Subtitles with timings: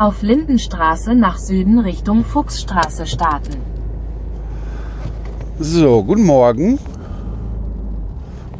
[0.00, 3.58] Auf Lindenstraße nach Süden Richtung Fuchsstraße starten.
[5.58, 6.78] So, guten Morgen.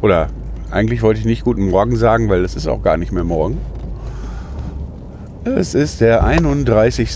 [0.03, 0.27] Oder
[0.69, 3.57] eigentlich wollte ich nicht guten Morgen sagen, weil es ist auch gar nicht mehr morgen.
[5.43, 7.09] Es ist der 31.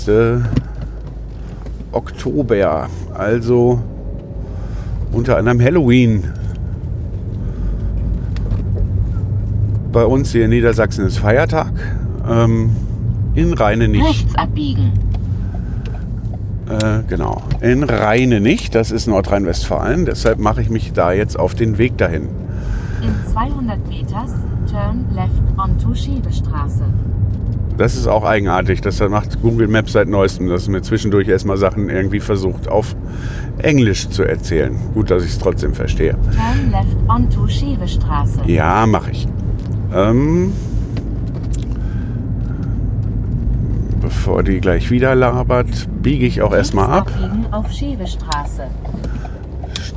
[1.91, 3.79] Oktober, also
[5.11, 6.33] unter anderem Halloween.
[9.91, 11.73] Bei uns hier in Niedersachsen ist Feiertag.
[12.27, 12.75] Ähm,
[13.35, 14.05] in Rheine nicht.
[14.05, 14.93] Rechts abbiegen.
[16.69, 17.43] Äh, genau.
[17.61, 18.73] In Rheine nicht.
[18.73, 20.05] Das ist Nordrhein-Westfalen.
[20.05, 22.29] Deshalb mache ich mich da jetzt auf den Weg dahin.
[23.01, 24.31] In 200 Meters
[24.71, 26.83] turn left onto Schiebestraße.
[27.77, 28.81] Das ist auch eigenartig.
[28.81, 32.95] Das macht Google Maps seit neuestem, dass es mir zwischendurch erstmal Sachen irgendwie versucht auf
[33.57, 34.75] Englisch zu erzählen.
[34.93, 36.13] Gut, dass ich es trotzdem verstehe.
[36.13, 38.39] Turn left onto Schiebestraße.
[38.47, 39.27] Ja, mache ich.
[39.93, 40.53] Ähm,
[44.25, 47.11] bevor die gleich wieder labert, biege ich auch erstmal ab.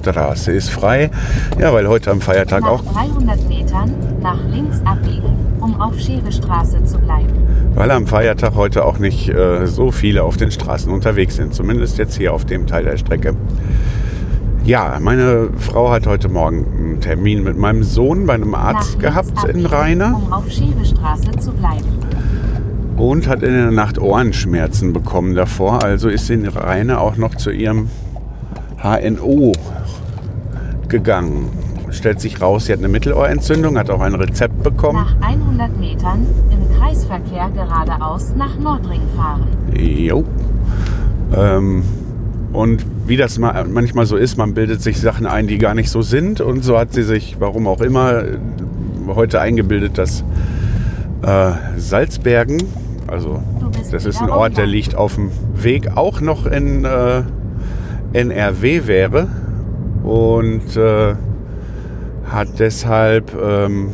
[0.02, 1.10] Straße ist frei.
[1.58, 6.84] Ja, weil heute am Feiertag Nach auch, 300 Metern nach links abbiegen, um auf Schiebestraße
[6.84, 7.32] zu bleiben.
[7.74, 11.54] weil am Feiertag heute auch nicht äh, so viele auf den Straßen unterwegs sind.
[11.54, 13.34] Zumindest jetzt hier auf dem Teil der Strecke.
[14.66, 19.44] Ja, meine Frau hat heute Morgen einen Termin mit meinem Sohn bei einem Arzt gehabt
[19.44, 21.86] in Rheine Um auf Schiebestraße zu bleiben.
[22.98, 25.82] Und hat in der Nacht Ohrenschmerzen bekommen davor.
[25.84, 27.88] Also ist sie in Rheine auch noch zu ihrem
[28.82, 29.52] HNO
[30.88, 31.48] gegangen.
[31.90, 34.98] Stellt sich raus, sie hat eine Mittelohrentzündung, hat auch ein Rezept bekommen.
[35.20, 39.46] Nach 100 Metern im Kreisverkehr geradeaus nach Nordring fahren.
[39.74, 40.24] Jo.
[41.34, 41.82] Ähm,
[42.52, 45.88] und wie das ma- manchmal so ist, man bildet sich Sachen ein, die gar nicht
[45.90, 46.40] so sind.
[46.42, 48.22] Und so hat sie sich, warum auch immer,
[49.08, 50.24] heute eingebildet, dass
[51.22, 52.58] äh, Salzbergen,
[53.08, 53.42] also
[53.90, 57.22] das ist ein Ort, der liegt auf dem Weg, auch noch in äh,
[58.12, 59.28] NRW wäre.
[60.04, 61.14] Und äh,
[62.30, 63.90] hat deshalb ähm,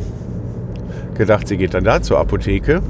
[1.15, 2.81] gedacht, sie geht dann da zur Apotheke.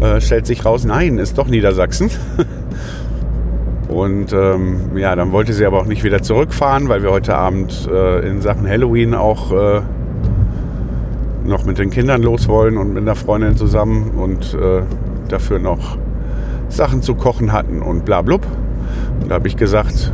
[0.00, 2.10] Äh, stellt sich raus, nein, ist doch Niedersachsen.
[3.88, 7.88] Und ähm, ja, dann wollte sie aber auch nicht wieder zurückfahren, weil wir heute Abend
[7.92, 9.82] äh, in Sachen Halloween auch äh,
[11.44, 14.82] noch mit den Kindern los wollen und mit einer Freundin zusammen und äh,
[15.28, 15.98] dafür noch
[16.68, 18.46] Sachen zu kochen hatten und bla blub.
[19.20, 20.12] Und da habe ich gesagt,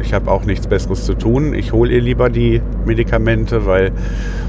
[0.00, 1.54] ich habe auch nichts Besseres zu tun.
[1.54, 3.92] Ich hole ihr lieber die Medikamente, weil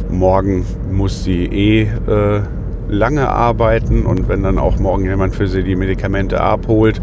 [0.10, 2.42] morgen muss sie eh äh,
[2.88, 7.00] lange arbeiten und wenn dann auch morgen jemand für sie die Medikamente abholt,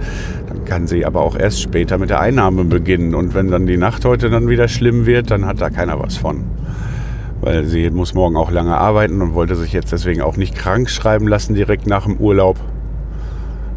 [0.49, 3.15] dann kann sie aber auch erst später mit der Einnahme beginnen.
[3.15, 6.17] Und wenn dann die Nacht heute dann wieder schlimm wird, dann hat da keiner was
[6.17, 6.45] von.
[7.41, 10.89] Weil sie muss morgen auch lange arbeiten und wollte sich jetzt deswegen auch nicht krank
[10.89, 12.59] schreiben lassen direkt nach dem Urlaub.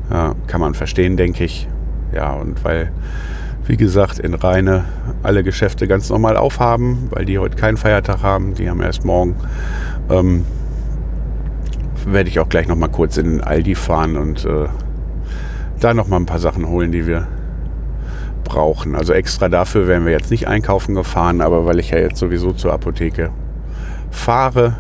[0.10, 1.68] Ja, kann man verstehen, denke ich.
[2.14, 2.92] Ja, und weil,
[3.66, 4.86] wie gesagt, in Rheine
[5.22, 9.36] alle Geschäfte ganz normal aufhaben, weil die heute keinen Feiertag haben, die haben erst morgen,
[10.10, 10.46] ähm,
[12.06, 14.68] werde ich auch gleich noch mal kurz in den Aldi fahren und äh,
[15.80, 17.28] da noch mal ein paar Sachen holen, die wir
[18.44, 18.96] brauchen.
[18.96, 22.52] Also extra dafür wären wir jetzt nicht einkaufen gefahren, aber weil ich ja jetzt sowieso
[22.52, 23.30] zur Apotheke
[24.12, 24.78] fahre,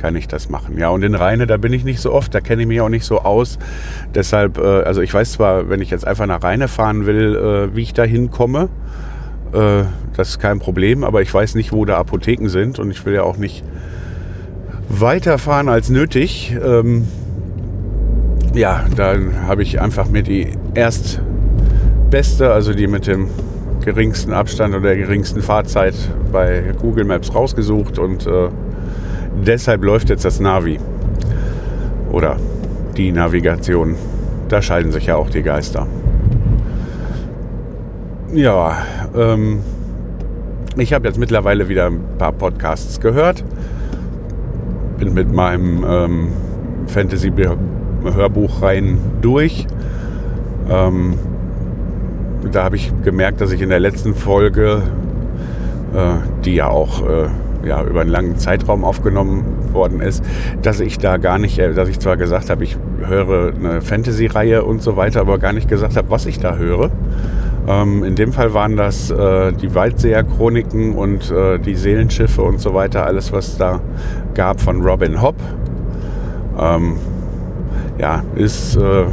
[0.00, 0.78] kann ich das machen.
[0.78, 2.88] Ja, und in Rheine, da bin ich nicht so oft, da kenne ich mich auch
[2.88, 3.58] nicht so aus.
[4.14, 7.76] Deshalb, äh, also ich weiß zwar, wenn ich jetzt einfach nach Rheine fahren will, äh,
[7.76, 8.68] wie ich da hinkomme,
[9.52, 9.84] äh,
[10.16, 13.14] das ist kein Problem, aber ich weiß nicht, wo da Apotheken sind und ich will
[13.14, 13.64] ja auch nicht
[14.88, 16.54] weiterfahren als nötig.
[16.62, 17.06] Ähm,
[18.54, 23.28] ja, dann habe ich einfach mir die erstbeste, also die mit dem
[23.84, 25.94] geringsten Abstand oder der geringsten Fahrzeit
[26.30, 28.48] bei Google Maps rausgesucht und äh,
[29.44, 30.78] deshalb läuft jetzt das Navi
[32.10, 32.36] oder
[32.96, 33.96] die Navigation.
[34.48, 35.86] Da scheiden sich ja auch die Geister.
[38.32, 38.78] Ja,
[39.14, 39.60] ähm,
[40.76, 43.44] ich habe jetzt mittlerweile wieder ein paar Podcasts gehört.
[44.98, 46.28] Bin mit meinem ähm,
[46.86, 49.66] Fantasy-Hörbuch rein durch.
[50.70, 51.18] Ähm,
[52.50, 54.82] da habe ich gemerkt, dass ich in der letzten Folge,
[55.94, 57.28] äh, die ja auch äh,
[57.64, 60.24] ja, über einen langen Zeitraum aufgenommen worden ist,
[60.62, 64.64] dass ich da gar nicht, äh, dass ich zwar gesagt habe, ich höre eine Fantasy-Reihe
[64.64, 66.90] und so weiter, aber gar nicht gesagt habe, was ich da höre.
[67.68, 72.74] Ähm, in dem Fall waren das äh, die Waldseher-Chroniken und äh, die Seelenschiffe und so
[72.74, 73.80] weiter, alles was da
[74.34, 75.36] gab von Robin Hobb.
[76.58, 76.96] Ähm,
[77.98, 79.04] ja, ist äh,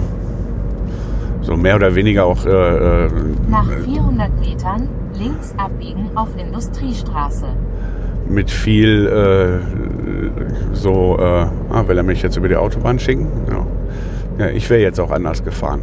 [1.49, 3.09] so mehr oder weniger auch äh, äh,
[3.49, 4.87] Nach 400 Metern
[5.17, 7.47] links abbiegen auf Industriestraße.
[8.29, 13.27] mit viel äh, so, äh, ah, will er mich jetzt über die Autobahn schicken?
[13.49, 15.81] Ja, ja ich wäre jetzt auch anders gefahren.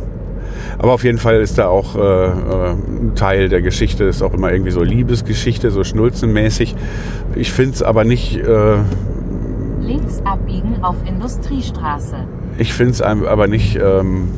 [0.78, 4.34] Aber auf jeden Fall ist da auch äh, äh, ein Teil der Geschichte, ist auch
[4.34, 6.76] immer irgendwie so Liebesgeschichte, so schnulzenmäßig.
[7.34, 8.76] Ich finde es aber nicht, äh,
[9.80, 12.16] Links abbiegen auf Industriestraße.
[12.58, 14.28] ich finde es aber nicht ähm,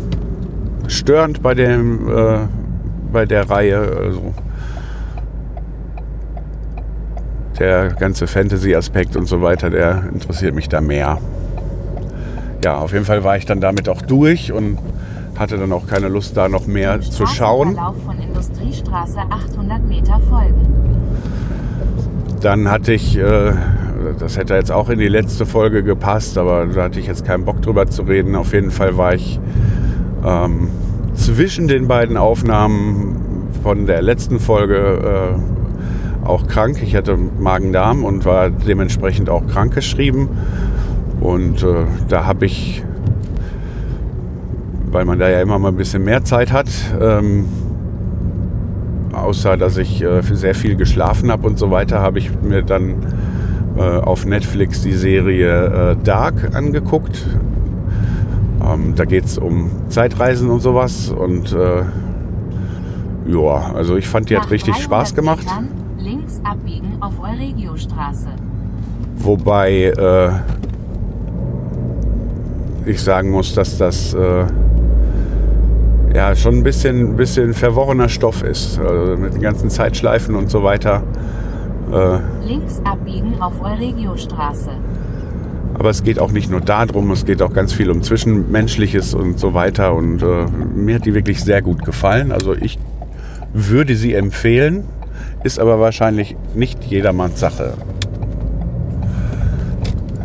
[0.88, 2.38] störend bei dem, äh,
[3.12, 3.78] bei der Reihe.
[3.78, 4.34] Also
[7.58, 11.18] der ganze Fantasy-Aspekt und so weiter, der interessiert mich da mehr.
[12.64, 14.78] Ja, auf jeden Fall war ich dann damit auch durch und
[15.38, 17.76] hatte dann auch keine Lust, da noch mehr zu schauen.
[18.04, 20.66] Von Industriestraße 800 Meter folgen.
[22.40, 23.52] Dann hatte ich, äh,
[24.18, 27.44] das hätte jetzt auch in die letzte Folge gepasst, aber da hatte ich jetzt keinen
[27.44, 28.34] Bock drüber zu reden.
[28.34, 29.38] Auf jeden Fall war ich
[30.24, 30.68] ähm,
[31.14, 36.80] zwischen den beiden Aufnahmen von der letzten Folge äh, auch krank.
[36.82, 40.28] Ich hatte Magen-Darm und war dementsprechend auch krankgeschrieben.
[41.20, 42.84] Und äh, da habe ich,
[44.90, 46.68] weil man da ja immer mal ein bisschen mehr Zeit hat,
[47.00, 47.46] ähm,
[49.12, 52.94] außer dass ich äh, sehr viel geschlafen habe und so weiter, habe ich mir dann
[53.76, 57.26] äh, auf Netflix die Serie äh, Dark angeguckt.
[58.68, 61.08] Ähm, da geht es um Zeitreisen und sowas.
[61.10, 61.84] Und äh,
[63.26, 65.44] ja, also ich fand, die hat richtig 300 Spaß gemacht.
[65.44, 65.68] Metern
[65.98, 68.28] links abbiegen auf Euregiostraße.
[69.16, 70.30] Wobei äh,
[72.88, 74.46] ich sagen muss, dass das äh,
[76.14, 78.78] ja schon ein bisschen, bisschen verworrener Stoff ist.
[78.78, 81.02] Also mit den ganzen Zeitschleifen und so weiter.
[81.92, 84.70] Äh, Links abbiegen auf Euregiostraße.
[85.78, 89.38] Aber es geht auch nicht nur darum, es geht auch ganz viel um Zwischenmenschliches und
[89.38, 89.94] so weiter.
[89.94, 92.32] Und äh, mir hat die wirklich sehr gut gefallen.
[92.32, 92.78] Also ich
[93.52, 94.84] würde sie empfehlen,
[95.44, 97.74] ist aber wahrscheinlich nicht jedermanns Sache.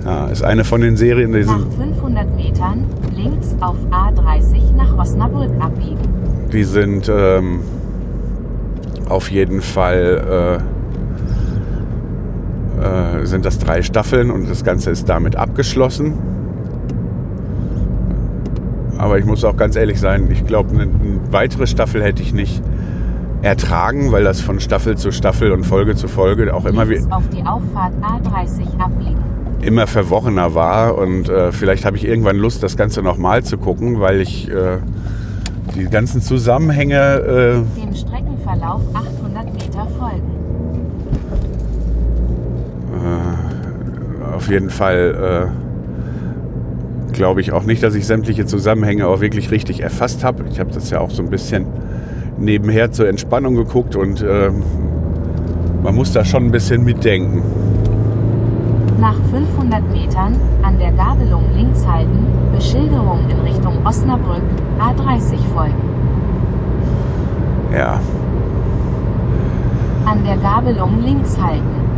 [0.06, 2.86] Ja, ist eine von den Serien, die Nach sind, 500 Metern
[3.16, 6.02] links auf A30 nach Osnabrück abbiegen.
[6.52, 7.62] die sind ähm,
[9.08, 10.73] auf jeden Fall äh,
[12.84, 16.14] äh, sind das drei Staffeln und das Ganze ist damit abgeschlossen.
[18.98, 22.34] Aber ich muss auch ganz ehrlich sein, ich glaube, eine, eine weitere Staffel hätte ich
[22.34, 22.62] nicht
[23.42, 27.12] ertragen, weil das von Staffel zu Staffel und Folge zu Folge auch immer, wie, Links
[27.12, 29.22] auf die Auffahrt A30 abbiegen.
[29.62, 30.98] immer verworrener war.
[30.98, 34.78] Und äh, vielleicht habe ich irgendwann Lust, das Ganze nochmal zu gucken, weil ich äh,
[35.76, 40.43] die ganzen Zusammenhänge äh, Dem Streckenverlauf 800 Meter folgen.
[44.34, 45.52] Auf jeden Fall
[47.12, 50.44] äh, glaube ich auch nicht, dass ich sämtliche Zusammenhänge auch wirklich richtig erfasst habe.
[50.52, 51.66] Ich habe das ja auch so ein bisschen
[52.38, 54.52] nebenher zur Entspannung geguckt und äh,
[55.84, 57.44] man muss da schon ein bisschen mitdenken.
[59.00, 62.26] Nach 500 Metern an der Gabelung links halten,
[62.56, 64.44] Beschilderung in Richtung Osnabrück,
[64.80, 65.76] A30 folgen.
[67.74, 68.00] Ja,
[70.06, 71.93] An der Gabelung links halten.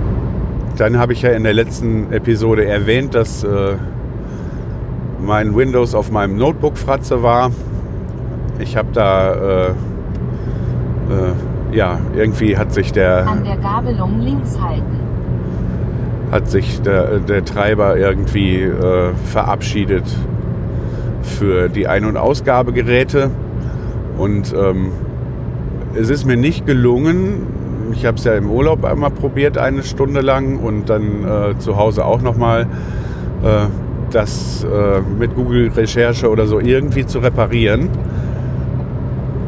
[0.78, 3.76] Dann habe ich ja in der letzten Episode erwähnt, dass äh,
[5.22, 7.52] mein Windows auf meinem Notebook Fratze war.
[8.60, 9.74] Ich habe da, äh, äh,
[11.72, 15.00] ja, irgendwie hat sich der, An der Gabelung links halten.
[16.32, 20.06] hat sich der, der Treiber irgendwie äh, verabschiedet
[21.22, 23.32] für die Ein- und Ausgabegeräte.
[24.18, 24.92] Und ähm,
[25.96, 27.48] es ist mir nicht gelungen.
[27.92, 31.78] Ich habe es ja im Urlaub einmal probiert, eine Stunde lang und dann äh, zu
[31.78, 32.64] Hause auch nochmal,
[33.44, 33.68] äh,
[34.12, 37.90] das äh, mit Google-Recherche oder so irgendwie zu reparieren.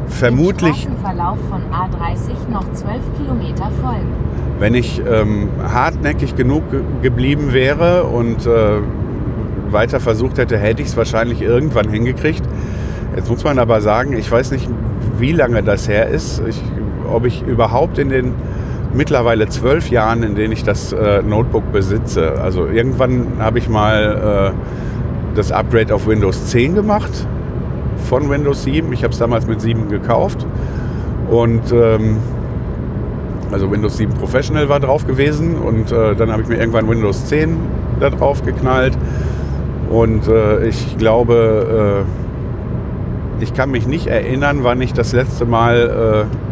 [0.07, 4.07] Vermutlich Straßenverlauf von A30 noch 12 Kilometer folgen.
[4.59, 8.79] wenn ich ähm, hartnäckig genug ge geblieben wäre und äh,
[9.71, 12.43] weiter versucht hätte, hätte ich es wahrscheinlich irgendwann hingekriegt.
[13.15, 14.67] Jetzt muss man aber sagen, ich weiß nicht,
[15.19, 16.61] wie lange das her ist, ich,
[17.07, 18.33] ob ich überhaupt in den
[18.93, 24.53] mittlerweile zwölf Jahren, in denen ich das äh, Notebook besitze, also irgendwann habe ich mal
[24.53, 27.27] äh, das Upgrade auf Windows 10 gemacht
[28.09, 28.91] von Windows 7.
[28.93, 30.45] Ich habe es damals mit 7 gekauft
[31.29, 32.17] und ähm,
[33.51, 37.25] Also Windows 7 Professional war drauf gewesen und äh, dann habe ich mir irgendwann Windows
[37.27, 37.55] 10
[37.99, 38.97] da drauf geknallt.
[39.89, 42.05] Und äh, ich glaube,
[43.39, 46.46] äh, ich kann mich nicht erinnern, wann ich das letzte Mal, äh,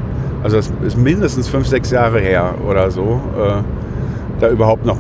[0.46, 3.64] also es ist mindestens fünf, sechs Jahre her oder so, äh,
[4.40, 5.00] da überhaupt noch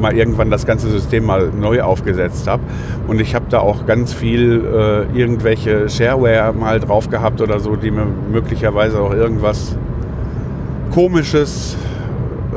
[0.00, 2.62] mal irgendwann das ganze System mal neu aufgesetzt habe.
[3.06, 7.76] Und ich habe da auch ganz viel äh, irgendwelche Shareware mal drauf gehabt oder so,
[7.76, 9.76] die mir möglicherweise auch irgendwas
[10.92, 11.76] Komisches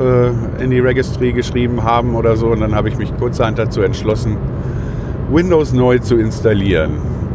[0.00, 2.46] äh, in die Registry geschrieben haben oder so.
[2.46, 4.38] Und dann habe ich mich kurzerhand dazu entschlossen,
[5.30, 6.92] Windows neu zu installieren.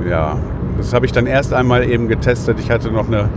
[0.10, 0.40] Ja,
[0.80, 2.60] das habe ich dann erst einmal eben getestet.
[2.60, 3.30] Ich hatte noch eine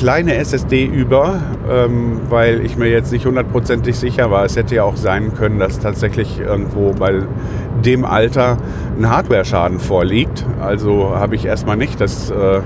[0.00, 4.46] kleine SSD über, ähm, weil ich mir jetzt nicht hundertprozentig sicher war.
[4.46, 7.20] Es hätte ja auch sein können, dass tatsächlich irgendwo bei
[7.84, 8.56] dem Alter
[8.98, 10.46] ein Hardware-Schaden vorliegt.
[10.58, 12.62] Also habe ich erstmal nicht das, äh,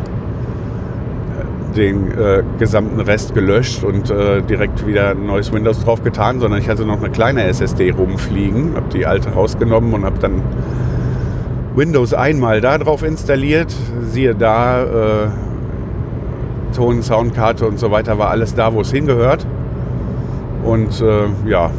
[1.77, 6.61] den äh, gesamten Rest gelöscht und äh, direkt wieder ein neues Windows drauf getan, sondern
[6.61, 10.41] ich hatte noch eine kleine SSD rumfliegen, habe die alte rausgenommen und habe dann
[11.75, 13.75] Windows einmal da drauf installiert.
[14.03, 15.29] Siehe da, äh,
[16.75, 19.47] Ton, Soundkarte und so weiter war alles da, wo es hingehört.
[20.65, 21.71] Und äh, ja,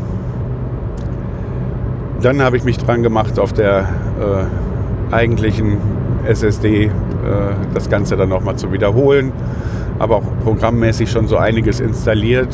[2.22, 5.78] dann habe ich mich dran gemacht, auf der äh, eigentlichen
[6.28, 6.90] SSD äh,
[7.74, 9.32] das Ganze dann nochmal zu wiederholen.
[10.00, 12.54] Aber auch programmmäßig schon so einiges installiert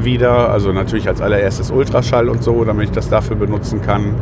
[0.00, 0.50] wieder.
[0.50, 4.14] Also natürlich als allererstes Ultraschall und so, damit ich das dafür benutzen kann.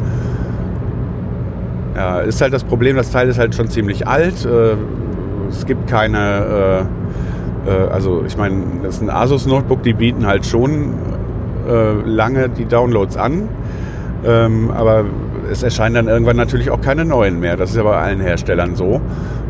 [1.97, 4.45] Ja, ist halt das Problem, das Teil ist halt schon ziemlich alt.
[4.45, 4.75] Äh,
[5.49, 6.87] es gibt keine
[7.67, 10.95] äh, also ich meine, das ist ein Asus Notebook, die bieten halt schon
[11.69, 13.49] äh, lange die Downloads an.
[14.27, 15.05] Ähm, aber
[15.51, 17.57] es erscheinen dann irgendwann natürlich auch keine neuen mehr.
[17.57, 19.01] Das ist ja bei allen Herstellern so.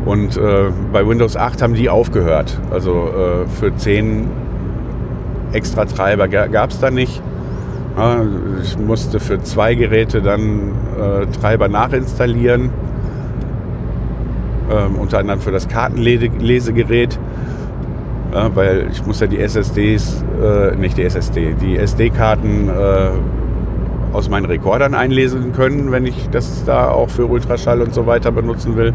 [0.05, 2.59] Und äh, bei Windows 8 haben die aufgehört.
[2.71, 4.27] Also äh, für 10
[5.53, 7.21] extra Treiber gab es da nicht.
[7.97, 8.21] Ja,
[8.61, 12.69] ich musste für zwei Geräte dann äh, Treiber nachinstallieren.
[14.69, 17.17] Ähm, unter anderem für das Kartenlesegerät.
[18.35, 23.11] Ja, weil ich muss ja die SSDs, äh, nicht die SSD, die SD-Karten äh,
[24.11, 28.33] aus meinen Rekordern einlesen können, wenn ich das da auch für Ultraschall und so weiter
[28.33, 28.93] benutzen will.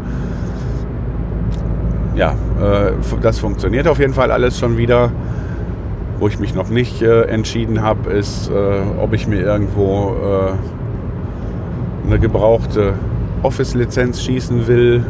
[2.13, 5.11] Ja, äh, das funktioniert auf jeden Fall alles schon wieder.
[6.19, 8.53] Wo ich mich noch nicht äh, entschieden habe, ist, äh,
[9.01, 12.93] ob ich mir irgendwo äh, eine gebrauchte
[13.41, 15.03] Office-Lizenz schießen will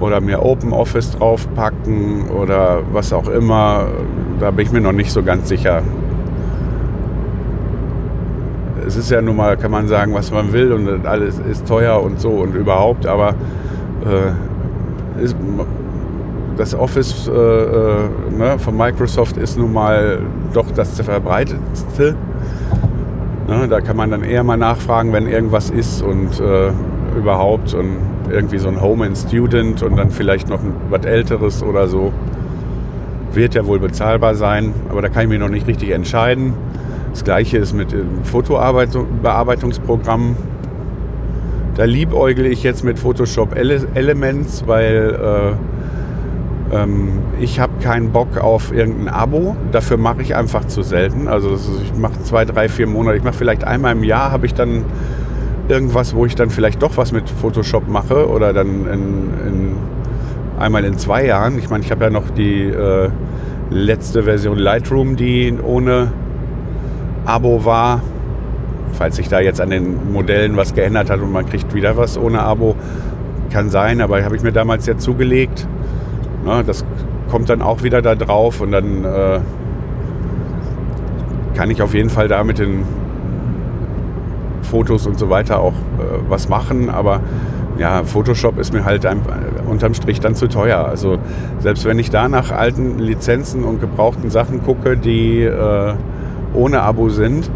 [0.00, 3.86] oder mir Open Office draufpacken oder was auch immer.
[4.38, 5.82] Da bin ich mir noch nicht so ganz sicher.
[8.86, 12.02] Es ist ja nun mal, kann man sagen, was man will und alles ist teuer
[12.02, 13.34] und so und überhaupt, aber
[14.04, 15.36] äh, ist,
[16.56, 20.20] das Office äh, äh, ne, von Microsoft ist nun mal
[20.52, 22.16] doch das verbreitetste.
[23.46, 26.70] Ne, da kann man dann eher mal nachfragen, wenn irgendwas ist und äh,
[27.16, 27.74] überhaupt.
[27.74, 27.96] Und
[28.30, 32.12] irgendwie so ein Home and Student und dann vielleicht noch was Älteres oder so.
[33.32, 36.54] Wird ja wohl bezahlbar sein, aber da kann ich mich noch nicht richtig entscheiden.
[37.10, 40.36] Das gleiche ist mit dem Fotobearbeitungsprogramm.
[41.76, 45.56] Da liebäugle ich jetzt mit Photoshop Elements, weil
[46.72, 49.56] äh, ähm, ich habe keinen Bock auf irgendein Abo.
[49.72, 51.26] Dafür mache ich einfach zu selten.
[51.28, 53.16] Also ich mache zwei, drei, vier Monate.
[53.16, 54.84] Ich mache vielleicht einmal im Jahr, habe ich dann
[55.70, 59.76] irgendwas, wo ich dann vielleicht doch was mit Photoshop mache oder dann in, in
[60.58, 61.58] einmal in zwei Jahren.
[61.58, 63.08] Ich meine, ich habe ja noch die äh,
[63.70, 66.12] letzte Version Lightroom, die ohne
[67.24, 68.02] Abo war.
[68.92, 72.18] Falls sich da jetzt an den Modellen was geändert hat und man kriegt wieder was
[72.18, 72.74] ohne Abo,
[73.50, 75.66] kann sein, aber habe ich mir damals ja zugelegt.
[76.44, 76.84] Na, das
[77.30, 79.40] kommt dann auch wieder da drauf und dann äh,
[81.54, 82.84] kann ich auf jeden Fall da mit den
[84.70, 87.20] Fotos und so weiter auch äh, was machen, aber
[87.78, 89.36] ja, Photoshop ist mir halt einfach
[89.68, 90.84] unterm Strich dann zu teuer.
[90.84, 91.18] Also
[91.60, 95.94] selbst wenn ich da nach alten Lizenzen und gebrauchten Sachen gucke, die äh,
[96.52, 97.50] ohne Abo sind,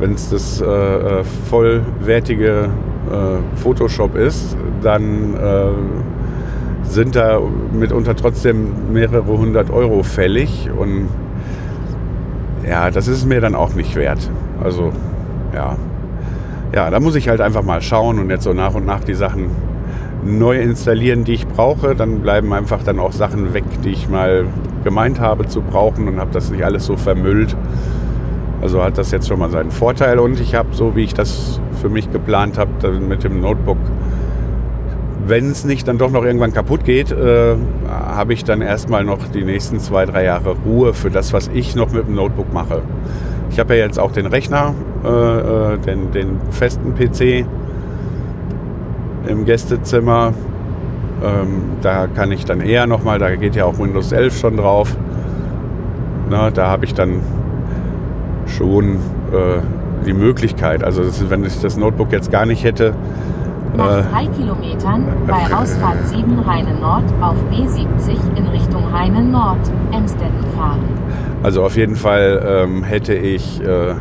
[0.00, 2.68] wenn es das äh, äh, vollwertige
[3.10, 7.40] äh, Photoshop ist, dann äh, sind da
[7.72, 11.08] mitunter trotzdem mehrere hundert Euro fällig und
[12.66, 14.30] ja, das ist mir dann auch nicht wert.
[14.62, 14.92] Also
[15.54, 15.76] ja,
[16.74, 19.14] ja, da muss ich halt einfach mal schauen und jetzt so nach und nach die
[19.14, 19.50] Sachen
[20.24, 21.94] neu installieren, die ich brauche.
[21.94, 24.46] Dann bleiben einfach dann auch Sachen weg, die ich mal
[24.84, 27.56] gemeint habe zu brauchen und habe das nicht alles so vermüllt.
[28.62, 31.60] Also hat das jetzt schon mal seinen Vorteil und ich habe, so wie ich das
[31.80, 33.78] für mich geplant habe, mit dem Notebook
[35.28, 37.56] wenn es nicht dann doch noch irgendwann kaputt geht, äh,
[37.88, 41.74] habe ich dann erstmal noch die nächsten zwei, drei Jahre Ruhe für das, was ich
[41.74, 42.82] noch mit dem Notebook mache.
[43.50, 44.74] Ich habe ja jetzt auch den Rechner,
[45.06, 47.46] äh, äh, den, den festen PC
[49.28, 50.32] im Gästezimmer.
[51.24, 54.96] Ähm, da kann ich dann eher nochmal, da geht ja auch Windows 11 schon drauf.
[56.28, 57.20] Na, da habe ich dann
[58.46, 58.96] schon
[59.32, 59.60] äh,
[60.04, 62.94] die Möglichkeit, also das ist, wenn ich das Notebook jetzt gar nicht hätte,
[63.76, 69.58] Nach Äh, drei Kilometern bei Ausfahrt 7 Rheine Nord auf B70 in Richtung Rheine Nord,
[69.92, 70.80] Emstetten fahren.
[71.42, 73.94] Also auf jeden Fall ähm, hätte ich äh,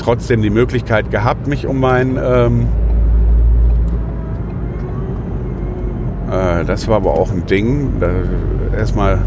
[0.00, 2.18] trotzdem die Möglichkeit gehabt, mich um mein...
[2.22, 2.66] Ähm,
[6.30, 7.92] äh, das war aber auch ein Ding.
[8.76, 9.18] Erstmal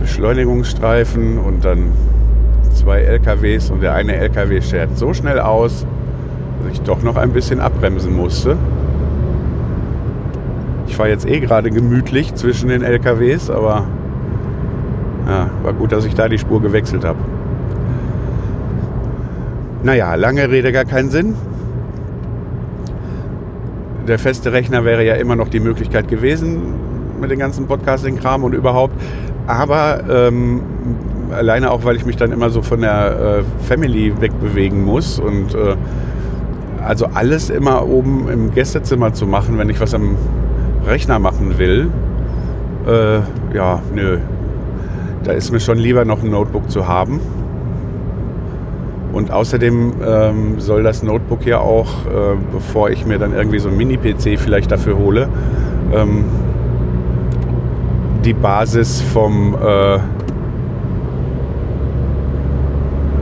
[0.00, 1.92] Beschleunigungsstreifen und dann
[2.72, 5.86] zwei LKWs und der eine LKW schert so schnell aus,
[6.62, 8.56] dass ich doch noch ein bisschen abbremsen musste.
[10.86, 13.86] Ich fahre jetzt eh gerade gemütlich zwischen den LKWs, aber
[15.26, 17.18] ja, war gut, dass ich da die Spur gewechselt habe.
[19.82, 21.34] Naja, lange Rede, gar keinen Sinn.
[24.06, 26.74] Der feste Rechner wäre ja immer noch die Möglichkeit gewesen
[27.20, 28.94] mit dem ganzen Podcasting-Kram und überhaupt.
[29.46, 30.62] Aber ähm,
[31.32, 35.54] alleine auch, weil ich mich dann immer so von der äh, Family wegbewegen muss und
[35.54, 35.76] äh,
[36.84, 40.16] also alles immer oben im Gästezimmer zu machen, wenn ich was am
[40.86, 41.88] Rechner machen will,
[42.86, 43.20] äh,
[43.56, 44.18] ja, nö,
[45.24, 47.20] da ist mir schon lieber noch ein Notebook zu haben.
[49.12, 53.68] Und außerdem ähm, soll das Notebook ja auch, äh, bevor ich mir dann irgendwie so
[53.68, 55.28] ein Mini-PC vielleicht dafür hole,
[55.92, 56.24] ähm,
[58.24, 59.94] die Basis vom äh,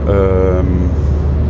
[0.09, 0.89] ähm,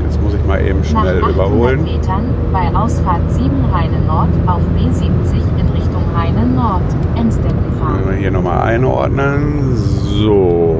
[0.05, 1.83] jetzt muss ich mal eben schnell Nach 800 überholen.
[1.83, 6.81] Metern bei Ausfahrt 7 Rheine Nord auf B70 in Richtung Rheine Nord,
[7.15, 7.31] Wenn
[7.79, 8.09] fahren.
[8.09, 9.75] wir hier nochmal einordnen.
[9.75, 10.77] So.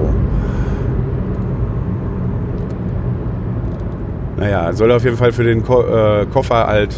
[4.40, 6.96] Naja, soll auf jeden Fall für den Ko äh, Koffer halt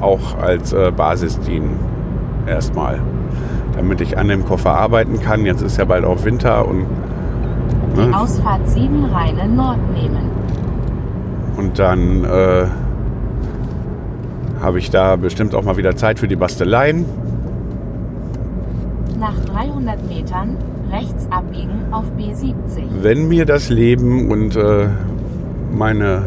[0.00, 1.78] auch als äh, Basis dienen.
[2.46, 3.00] Erstmal.
[3.76, 5.44] Damit ich an dem Koffer arbeiten kann.
[5.44, 6.86] Jetzt ist ja bald auch Winter und,
[7.96, 10.30] ne, Ausfahrt 7 Rheine Nord nehmen.
[11.56, 12.66] und dann äh,
[14.60, 17.04] habe ich da bestimmt auch mal wieder Zeit für die Basteleien.
[19.18, 20.56] Nach 300 Metern
[20.90, 22.56] rechts abbiegen auf B70.
[23.02, 24.88] wenn mir das Leben und äh,
[25.72, 26.22] meine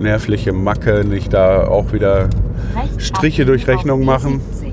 [0.00, 2.28] nervliche Macke nicht da auch wieder
[2.98, 4.40] Striche durch Rechnung machen.
[4.40, 4.70] B70.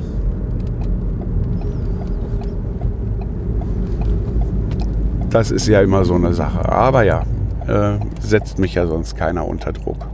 [5.30, 6.68] Das ist ja immer so eine Sache.
[6.70, 7.24] Aber ja,
[7.68, 10.08] äh, setzt mich ja sonst keiner unter Druck.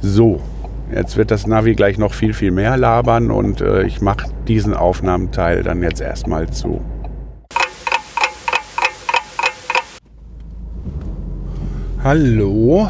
[0.00, 0.40] So,
[0.94, 4.74] jetzt wird das Navi gleich noch viel, viel mehr labern und äh, ich mache diesen
[4.74, 6.80] Aufnahmeteil dann jetzt erstmal zu.
[12.02, 12.88] Hallo.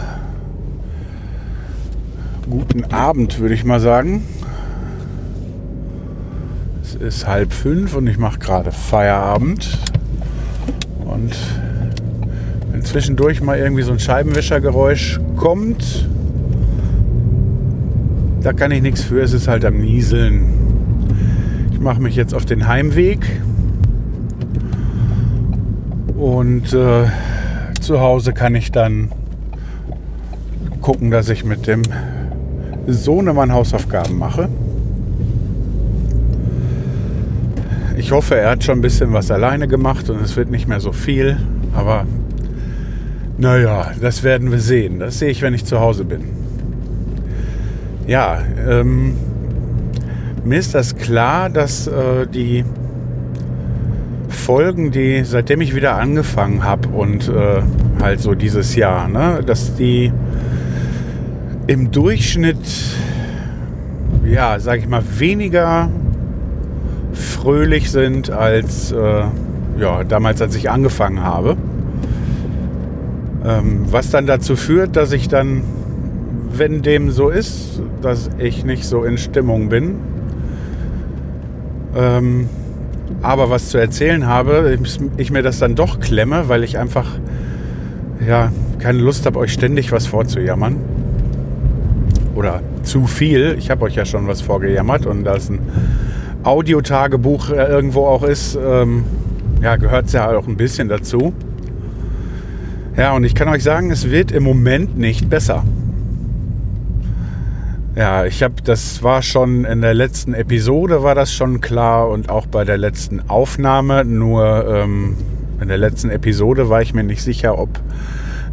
[2.50, 4.24] Guten Abend, würde ich mal sagen.
[6.82, 9.78] Es ist halb fünf und ich mache gerade Feierabend.
[11.04, 11.30] Und
[12.72, 16.08] wenn zwischendurch mal irgendwie so ein Scheibenwischergeräusch kommt,
[18.42, 20.46] da kann ich nichts für, es ist halt am Nieseln.
[21.70, 23.20] Ich mache mich jetzt auf den Heimweg
[26.16, 27.04] und äh,
[27.80, 29.12] zu Hause kann ich dann
[30.80, 31.82] gucken, dass ich mit dem
[32.86, 34.48] Sohnemann Hausaufgaben mache.
[37.96, 40.80] Ich hoffe, er hat schon ein bisschen was alleine gemacht und es wird nicht mehr
[40.80, 41.36] so viel.
[41.74, 42.06] Aber
[43.38, 44.98] naja, das werden wir sehen.
[44.98, 46.24] Das sehe ich, wenn ich zu Hause bin.
[48.06, 49.16] Ja, ähm,
[50.44, 52.64] mir ist das klar, dass äh, die
[54.28, 57.62] Folgen, die seitdem ich wieder angefangen habe und äh,
[58.00, 60.12] halt so dieses Jahr, ne, dass die
[61.66, 62.58] im Durchschnitt,
[64.24, 65.88] ja, sag ich mal, weniger
[67.12, 69.24] fröhlich sind als äh,
[69.78, 71.56] ja, damals, als ich angefangen habe.
[73.44, 75.62] Ähm, was dann dazu führt, dass ich dann,
[76.52, 79.94] wenn dem so ist, dass ich nicht so in Stimmung bin,
[81.96, 82.48] ähm,
[83.22, 87.06] aber was zu erzählen habe, ich, ich mir das dann doch klemme, weil ich einfach
[88.26, 90.76] ja, keine Lust habe, euch ständig was vorzujammern.
[92.34, 93.56] Oder zu viel.
[93.58, 95.60] Ich habe euch ja schon was vorgejammert und da es ein
[96.42, 99.04] Audiotagebuch äh, irgendwo auch ist, ähm,
[99.62, 101.34] ja, gehört es ja auch ein bisschen dazu.
[102.96, 105.64] Ja, und ich kann euch sagen, es wird im Moment nicht besser.
[107.96, 112.30] Ja, ich habe, das war schon in der letzten Episode war das schon klar und
[112.30, 114.04] auch bei der letzten Aufnahme.
[114.04, 115.16] Nur ähm,
[115.60, 117.68] in der letzten Episode war ich mir nicht sicher, ob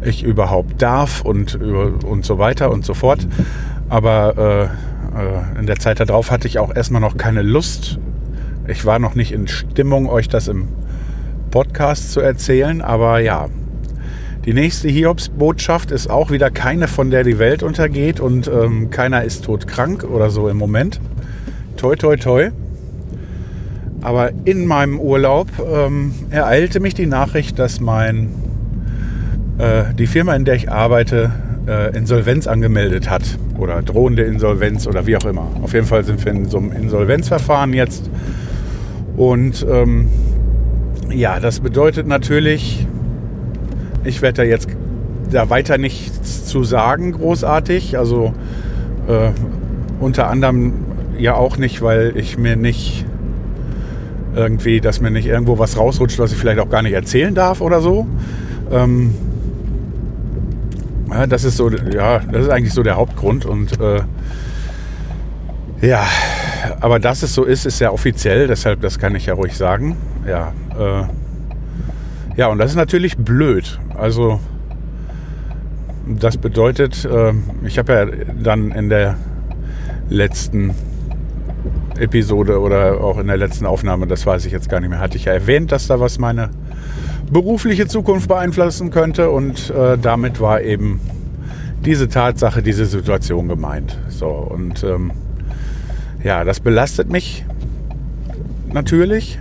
[0.02, 3.26] ich überhaupt darf und und so weiter und so fort.
[3.88, 4.70] Aber
[5.14, 7.98] äh, äh, in der Zeit darauf hatte ich auch erstmal noch keine Lust.
[8.66, 10.68] Ich war noch nicht in Stimmung, euch das im
[11.50, 12.82] Podcast zu erzählen.
[12.82, 13.48] Aber ja,
[14.44, 19.24] die nächste Hiobs-Botschaft ist auch wieder keine, von der die Welt untergeht und ähm, keiner
[19.24, 21.00] ist todkrank oder so im Moment.
[21.76, 22.50] Toi, toi, toi.
[24.00, 28.30] Aber in meinem Urlaub ähm, ereilte mich die Nachricht, dass mein,
[29.58, 31.32] äh, die Firma, in der ich arbeite,
[31.66, 33.22] äh, Insolvenz angemeldet hat.
[33.58, 35.48] Oder drohende Insolvenz oder wie auch immer.
[35.62, 38.08] Auf jeden Fall sind wir in so einem Insolvenzverfahren jetzt.
[39.16, 40.08] Und ähm,
[41.10, 42.86] ja, das bedeutet natürlich,
[44.04, 44.68] ich werde da jetzt
[45.30, 47.98] da weiter nichts zu sagen, großartig.
[47.98, 48.32] Also
[49.08, 49.30] äh,
[50.00, 50.74] unter anderem
[51.18, 53.04] ja auch nicht, weil ich mir nicht
[54.36, 57.60] irgendwie, dass mir nicht irgendwo was rausrutscht, was ich vielleicht auch gar nicht erzählen darf
[57.60, 58.06] oder so.
[58.70, 59.14] Ähm,
[61.10, 64.00] ja, das ist so, ja, das ist eigentlich so der Hauptgrund und äh,
[65.80, 66.04] ja,
[66.80, 69.96] aber dass es so ist, ist ja offiziell, deshalb das kann ich ja ruhig sagen.
[70.26, 71.04] Ja, äh,
[72.36, 73.78] ja, und das ist natürlich blöd.
[73.96, 74.40] Also
[76.06, 77.32] das bedeutet, äh,
[77.64, 78.06] ich habe ja
[78.42, 79.16] dann in der
[80.08, 80.74] letzten
[81.98, 85.16] Episode oder auch in der letzten Aufnahme, das weiß ich jetzt gar nicht mehr, hatte
[85.16, 86.50] ich ja erwähnt, dass da was meine
[87.30, 91.00] berufliche Zukunft beeinflussen könnte und äh, damit war eben
[91.84, 93.98] diese Tatsache, diese Situation gemeint.
[94.08, 95.12] So und ähm,
[96.22, 97.44] ja, das belastet mich
[98.72, 99.38] natürlich,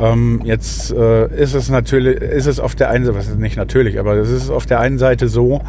[0.00, 3.56] ähm, jetzt äh, ist es natürlich, ist es auf der einen Seite, was ist nicht
[3.56, 5.62] natürlich, aber es ist auf der einen Seite so,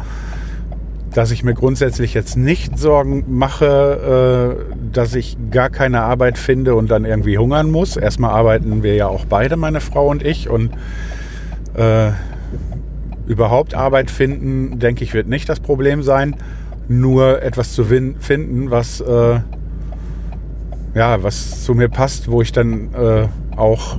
[1.14, 6.74] dass ich mir grundsätzlich jetzt nicht Sorgen mache, äh, dass ich gar keine Arbeit finde
[6.74, 7.96] und dann irgendwie hungern muss.
[7.96, 10.70] Erstmal arbeiten wir ja auch beide, meine Frau und ich, und
[11.74, 12.10] äh,
[13.26, 16.36] überhaupt Arbeit finden, denke ich, wird nicht das Problem sein.
[16.88, 19.40] Nur etwas zu finden, was äh,
[20.94, 23.98] ja, was zu mir passt, wo ich dann äh, auch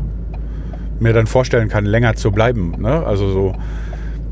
[1.00, 2.76] mir dann vorstellen kann, länger zu bleiben.
[2.80, 3.06] Ne?
[3.06, 3.56] Also so.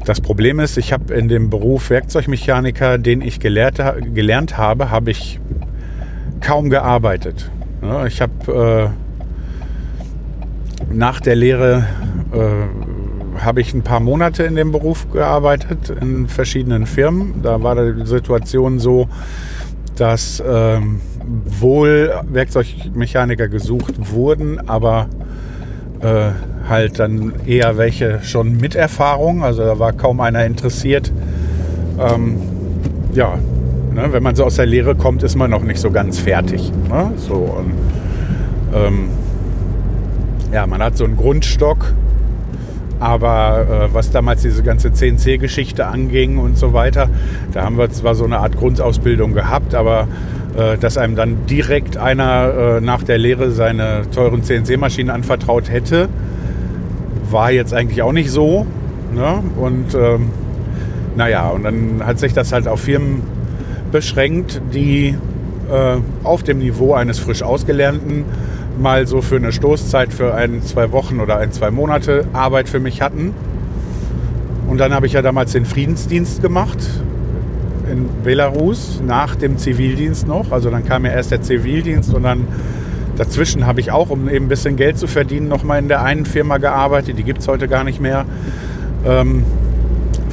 [0.05, 3.81] Das Problem ist, ich habe in dem Beruf Werkzeugmechaniker, den ich gelehrt,
[4.13, 5.39] gelernt habe, habe ich
[6.41, 7.51] kaum gearbeitet.
[8.07, 8.91] Ich habe
[10.81, 11.85] äh, nach der Lehre
[12.33, 17.41] äh, habe ich ein paar Monate in dem Beruf gearbeitet in verschiedenen Firmen.
[17.41, 19.07] Da war die Situation so,
[19.95, 21.01] dass ähm,
[21.45, 25.07] wohl Werkzeugmechaniker gesucht wurden, aber
[26.01, 26.31] äh,
[26.69, 29.43] halt dann eher welche schon mit Erfahrung.
[29.43, 31.11] Also da war kaum einer interessiert.
[31.99, 32.37] Ähm,
[33.13, 33.37] ja,
[33.93, 36.71] ne, wenn man so aus der Lehre kommt, ist man noch nicht so ganz fertig.
[36.89, 37.11] Ne?
[37.17, 37.73] So, und,
[38.73, 39.09] ähm,
[40.53, 41.93] ja, man hat so einen Grundstock,
[42.99, 47.09] aber äh, was damals diese ganze CNC-Geschichte anging und so weiter,
[47.53, 50.07] da haben wir zwar so eine Art Grundausbildung gehabt, aber
[50.57, 56.09] äh, dass einem dann direkt einer äh, nach der Lehre seine teuren CNC-Maschinen anvertraut hätte,
[57.31, 58.65] war jetzt eigentlich auch nicht so.
[59.13, 59.43] Ne?
[59.57, 60.29] Und ähm,
[61.15, 63.23] naja, und dann hat sich das halt auf Firmen
[63.91, 65.15] beschränkt, die
[65.71, 68.25] äh, auf dem Niveau eines frisch Ausgelernten
[68.79, 72.79] mal so für eine Stoßzeit für ein, zwei Wochen oder ein, zwei Monate Arbeit für
[72.79, 73.33] mich hatten.
[74.67, 76.77] Und dann habe ich ja damals den Friedensdienst gemacht
[77.91, 80.51] in Belarus nach dem Zivildienst noch.
[80.51, 82.47] Also dann kam ja erst der Zivildienst und dann
[83.19, 86.03] dazwischen habe ich auch, um eben ein bisschen Geld zu verdienen, noch mal in der
[86.03, 87.17] einen Firma gearbeitet.
[87.17, 88.25] Die gibt es heute gar nicht mehr.
[89.05, 89.43] Ähm,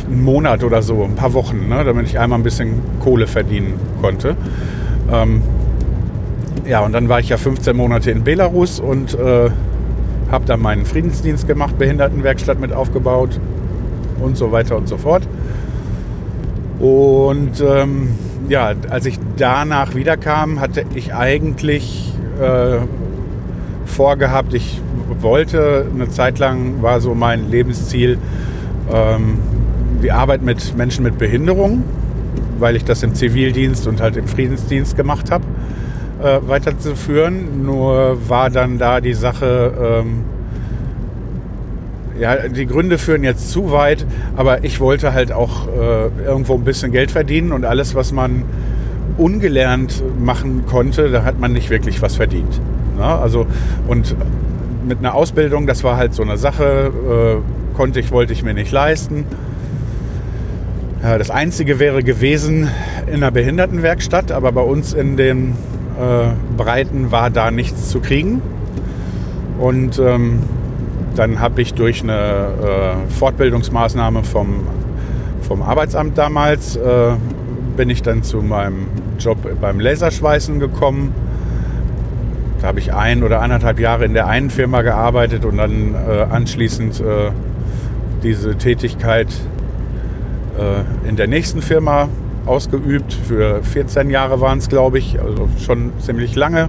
[0.09, 3.75] einen Monat oder so, ein paar Wochen, ne, damit ich einmal ein bisschen Kohle verdienen
[4.01, 4.37] konnte.
[5.13, 5.43] Ähm,
[6.65, 9.51] ja, und dann war ich ja 15 Monate in Belarus und äh,
[10.31, 13.41] habe dann meinen Friedensdienst gemacht, Behindertenwerkstatt mit aufgebaut
[14.21, 15.27] und so weiter und so fort.
[16.79, 18.11] Und ähm,
[18.49, 22.79] ja, als ich danach wiederkam, hatte ich eigentlich äh,
[23.87, 24.81] vorgehabt, ich
[25.21, 28.19] wollte eine Zeit lang, war so mein Lebensziel,
[28.93, 29.39] ähm,
[30.03, 31.83] die Arbeit mit Menschen mit Behinderung,
[32.59, 35.45] weil ich das im Zivildienst und halt im Friedensdienst gemacht habe,
[36.23, 37.65] äh, weiterzuführen.
[37.65, 40.25] Nur war dann da die Sache, ähm,
[42.21, 46.65] ja, die Gründe führen jetzt zu weit, aber ich wollte halt auch äh, irgendwo ein
[46.65, 48.45] bisschen Geld verdienen und alles, was man
[49.17, 52.61] ungelernt machen konnte, da hat man nicht wirklich was verdient.
[52.99, 53.47] Na, also
[53.87, 54.17] und
[54.87, 56.93] mit einer Ausbildung, das war halt so eine Sache,
[57.43, 59.25] äh, konnte ich, wollte ich mir nicht leisten.
[61.03, 62.69] Ja, das Einzige wäre gewesen,
[63.07, 65.51] in einer Behindertenwerkstatt, aber bei uns in den
[66.01, 68.41] äh, Breiten war da nichts zu kriegen.
[69.59, 70.41] Und ähm,
[71.17, 74.67] dann habe ich durch eine äh, Fortbildungsmaßnahme vom,
[75.43, 77.13] vom Arbeitsamt damals, äh,
[77.77, 78.87] bin ich dann zu meinem
[79.19, 81.15] Job beim Laserschweißen gekommen.
[82.61, 86.23] Da habe ich ein oder anderthalb Jahre in der einen Firma gearbeitet und dann äh,
[86.31, 87.31] anschließend äh,
[88.23, 89.29] diese Tätigkeit
[90.59, 92.09] äh, in der nächsten Firma
[92.47, 93.13] ausgeübt.
[93.13, 96.69] Für 14 Jahre waren es, glaube ich, also schon ziemlich lange.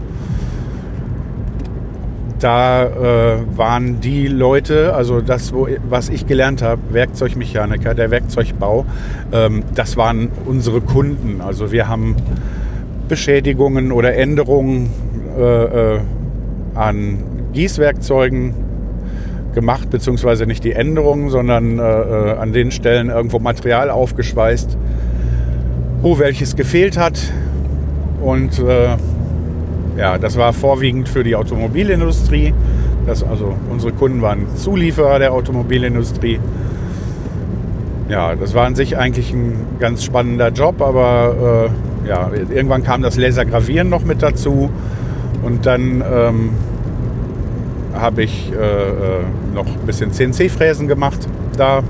[2.39, 8.85] Da äh, waren die Leute, also das, wo, was ich gelernt habe, Werkzeugmechaniker, der Werkzeugbau,
[9.31, 11.41] ähm, das waren unsere Kunden.
[11.41, 12.15] Also wir haben
[13.07, 14.89] Beschädigungen oder Änderungen
[15.37, 15.99] äh, äh,
[16.75, 17.23] an
[17.53, 18.53] Gießwerkzeugen
[19.53, 24.77] gemacht, beziehungsweise nicht die Änderungen, sondern äh, äh, an den Stellen irgendwo Material aufgeschweißt,
[26.03, 27.19] wo welches gefehlt hat.
[28.21, 28.97] Und äh,
[29.97, 32.53] ja, das war vorwiegend für die Automobilindustrie.
[33.05, 36.39] Das, also unsere Kunden waren Zulieferer der Automobilindustrie.
[38.09, 41.69] Ja, das war an sich eigentlich ein ganz spannender Job, aber
[42.05, 44.69] äh, ja, irgendwann kam das Lasergravieren noch mit dazu
[45.43, 46.49] und dann ähm,
[47.93, 51.81] habe ich äh, äh noch ein bisschen CNC-Fräsen gemacht da.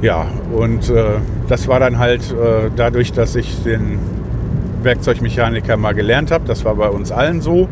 [0.00, 1.04] Ja, und äh,
[1.48, 3.98] das war dann halt äh, dadurch, dass ich den
[4.82, 6.44] Werkzeugmechaniker mal gelernt habe.
[6.46, 7.68] Das war bei uns allen so,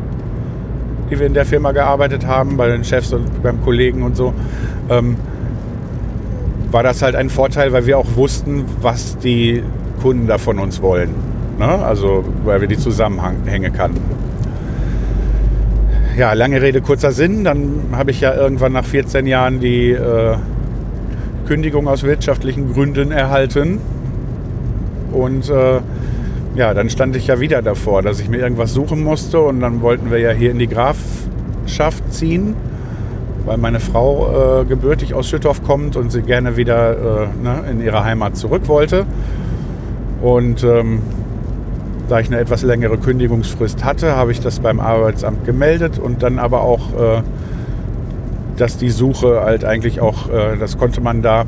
[1.11, 4.35] die wir in der Firma gearbeitet haben, bei den Chefs und beim Kollegen und so.
[4.89, 5.17] Ähm,
[6.71, 9.63] war das halt ein Vorteil, weil wir auch wussten, was die
[10.03, 11.15] Kunden da von uns wollen.
[11.59, 11.67] Ne?
[11.67, 14.03] Also, weil wir die Zusammenhänge kannten.
[16.17, 17.45] Ja, lange Rede, kurzer Sinn.
[17.45, 20.37] Dann habe ich ja irgendwann nach 14 Jahren die äh,
[21.47, 23.81] Kündigung aus wirtschaftlichen Gründen erhalten.
[25.13, 25.81] Und äh,
[26.55, 29.83] ja, dann stand ich ja wieder davor, dass ich mir irgendwas suchen musste und dann
[29.83, 32.55] wollten wir ja hier in die Grafschaft ziehen,
[33.45, 37.83] weil meine Frau äh, gebürtig aus Schüttorf kommt und sie gerne wieder äh, ne, in
[37.83, 39.07] ihre Heimat zurück wollte.
[40.23, 41.01] Und ähm,
[42.09, 46.39] da ich eine etwas längere Kündigungsfrist hatte, habe ich das beim Arbeitsamt gemeldet und dann
[46.39, 47.23] aber auch, äh,
[48.57, 51.45] dass die Suche halt eigentlich auch, äh, das konnte man da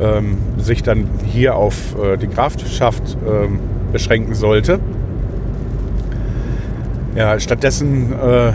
[0.00, 3.58] ähm, sich dann hier auf äh, die Grafschaft ähm,
[3.96, 4.78] beschränken sollte.
[7.14, 8.52] Ja, stattdessen, äh,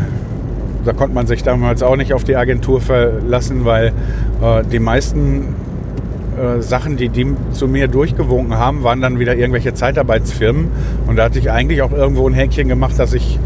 [0.86, 5.56] da konnte man sich damals auch nicht auf die Agentur verlassen, weil äh, die meisten
[6.38, 10.68] äh, Sachen, die die zu mir durchgewunken haben, waren dann wieder irgendwelche Zeitarbeitsfirmen.
[11.08, 13.40] Und da hatte ich eigentlich auch irgendwo ein Häkchen gemacht, dass ich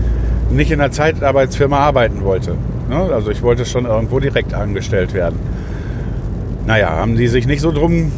[0.51, 2.55] nicht in einer Zeitarbeitsfirma arbeiten wollte.
[2.89, 2.97] Ne?
[3.13, 5.39] Also ich wollte schon irgendwo direkt angestellt werden.
[6.67, 8.11] Naja, haben die sich nicht so drum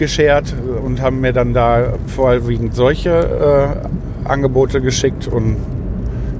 [0.00, 0.52] geschert
[0.84, 3.10] und haben mir dann da vorwiegend solche
[4.24, 5.28] äh, Angebote geschickt.
[5.28, 5.58] Und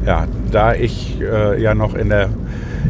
[0.04, 2.30] ja, da ich äh, ja noch in der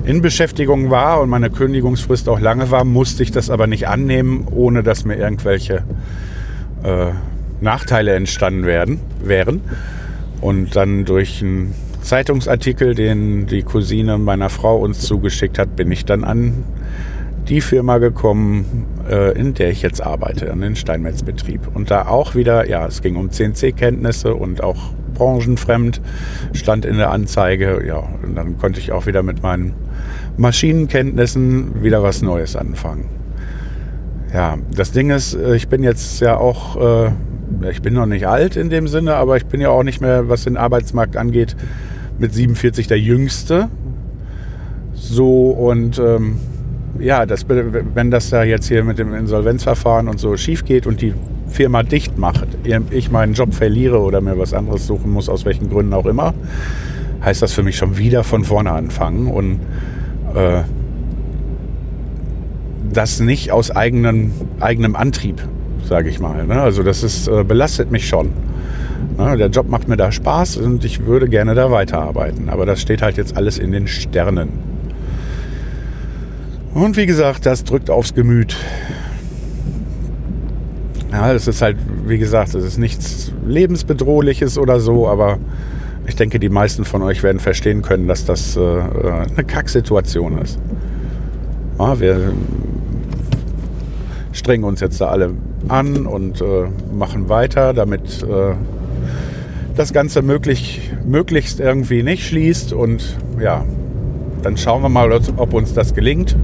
[0.06, 4.82] Inbeschäftigung war und meine Kündigungsfrist auch lange war, musste ich das aber nicht annehmen, ohne
[4.82, 5.82] dass mir irgendwelche
[6.84, 7.10] äh,
[7.60, 9.60] Nachteile entstanden werden, wären.
[10.40, 16.06] Und dann durch einen Zeitungsartikel, den die Cousine meiner Frau uns zugeschickt hat, bin ich
[16.06, 16.64] dann an
[17.48, 21.74] die Firma gekommen, äh, in der ich jetzt arbeite, an den Steinmetzbetrieb.
[21.74, 26.00] Und da auch wieder, ja, es ging um CNC-Kenntnisse und auch branchenfremd,
[26.52, 27.82] stand in der Anzeige.
[27.86, 29.74] Ja, und dann konnte ich auch wieder mit meinen
[30.36, 33.06] Maschinenkenntnissen wieder was Neues anfangen.
[34.32, 37.10] Ja, das Ding ist, äh, ich bin jetzt ja auch, äh,
[37.68, 40.28] ich bin noch nicht alt in dem Sinne, aber ich bin ja auch nicht mehr,
[40.28, 41.56] was den Arbeitsmarkt angeht,
[42.18, 43.68] mit 47 der Jüngste.
[44.94, 46.36] So und ähm,
[47.00, 51.00] ja, das, wenn das da jetzt hier mit dem Insolvenzverfahren und so schief geht und
[51.00, 51.14] die
[51.48, 52.46] Firma dicht macht,
[52.90, 56.34] ich meinen Job verliere oder mir was anderes suchen muss, aus welchen Gründen auch immer,
[57.24, 59.60] heißt das für mich schon wieder von vorne anfangen und
[60.34, 60.62] äh,
[62.92, 65.42] das nicht aus eigenen, eigenem Antrieb,
[65.84, 66.46] sage ich mal.
[66.46, 66.60] Ne?
[66.60, 68.30] Also das ist, äh, belastet mich schon.
[69.18, 69.36] Ne?
[69.36, 72.48] Der Job macht mir da Spaß und ich würde gerne da weiterarbeiten.
[72.48, 74.69] Aber das steht halt jetzt alles in den Sternen.
[76.74, 78.56] Und wie gesagt, das drückt aufs Gemüt.
[81.10, 85.38] Ja, es ist halt, wie gesagt, es ist nichts lebensbedrohliches oder so, aber
[86.06, 90.58] ich denke, die meisten von euch werden verstehen können, dass das äh, eine Kacksituation ist.
[91.78, 92.32] Ja, wir
[94.32, 95.32] strengen uns jetzt da alle
[95.68, 98.54] an und äh, machen weiter, damit äh,
[99.74, 102.72] das Ganze möglich, möglichst irgendwie nicht schließt.
[102.72, 103.64] Und ja,
[104.42, 106.36] dann schauen wir mal, ob uns das gelingt.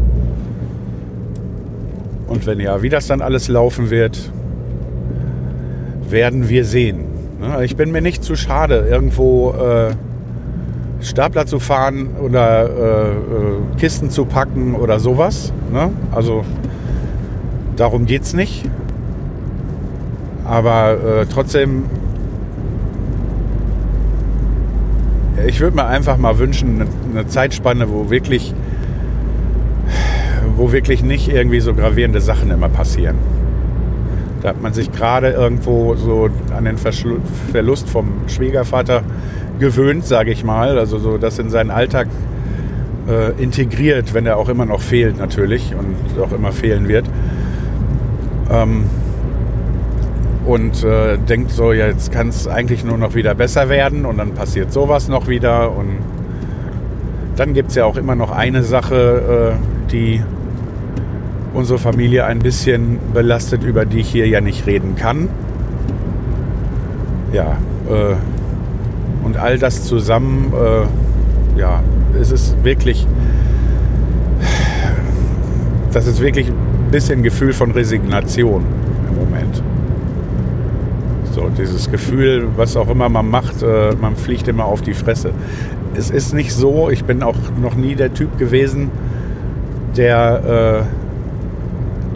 [2.37, 4.31] Und wenn ja, wie das dann alles laufen wird.
[6.11, 7.07] werden wir sehen.
[7.41, 7.65] Ne?
[7.65, 9.95] Ich bin mir nicht zu schade, irgendwo äh,
[11.01, 13.17] Stapler zu fahren oder äh, äh,
[13.79, 15.51] Kisten zu packen oder sowas.
[15.73, 15.91] Ne?
[16.13, 16.45] Also
[17.77, 18.67] darum geht es nicht.
[20.45, 21.85] Aber äh, trotzdem,
[25.47, 28.55] ich würde mir einfach mal wünschen, eine, eine Zeitspanne, wo wirklich,
[30.57, 33.17] wo wirklich nicht irgendwie so gravierende Sachen immer passieren.
[34.43, 37.17] Da hat man sich gerade irgendwo so an den Verschlu
[37.53, 39.03] Verlust vom Schwiegervater
[39.59, 40.79] gewöhnt, sage ich mal.
[40.79, 42.09] Also so das in seinen Alltag
[43.09, 47.07] äh, integriert, wenn er auch immer noch fehlt natürlich und auch immer fehlen wird.
[48.51, 48.85] Ähm,
[50.47, 54.19] und äh, denkt so, ja, jetzt kann es eigentlich nur noch wieder besser werden und
[54.19, 55.99] dann passiert sowas noch wieder und
[57.35, 60.23] dann gibt es ja auch immer noch eine Sache, äh, die
[61.57, 65.29] unsere Familie ein bisschen belastet, über die ich hier ja nicht reden kann.
[67.33, 67.57] Ja,
[67.89, 68.15] äh,
[69.25, 71.83] und all das zusammen, äh, ja,
[72.21, 73.07] es ist wirklich,
[75.93, 78.63] das ist wirklich ein bisschen Gefühl von Resignation
[79.09, 79.63] im Moment.
[81.33, 85.31] So, dieses Gefühl, was auch immer man macht, äh, man fliegt immer auf die Fresse.
[85.97, 88.91] Es ist nicht so, ich bin auch noch nie der Typ gewesen,
[89.97, 91.06] der äh,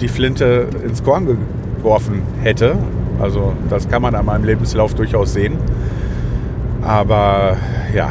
[0.00, 1.26] die Flinte ins Korn
[1.76, 2.76] geworfen hätte.
[3.20, 5.58] Also das kann man an meinem Lebenslauf durchaus sehen.
[6.82, 7.56] Aber
[7.94, 8.10] ja,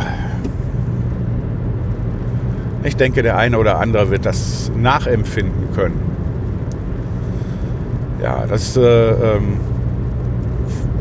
[2.84, 6.00] ich denke, der eine oder andere wird das nachempfinden können.
[8.22, 9.58] Ja, das äh, ähm,